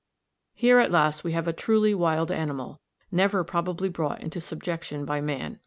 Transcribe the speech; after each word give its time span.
Here 0.55 0.79
at 0.79 0.89
last 0.89 1.23
we 1.23 1.33
have 1.33 1.47
a 1.47 1.53
truly 1.53 1.93
wild 1.93 2.31
animal, 2.31 2.81
never 3.11 3.43
probably 3.43 3.87
brought 3.87 4.19
into 4.21 4.41
subjection 4.41 5.05
by 5.05 5.21
man. 5.21 5.59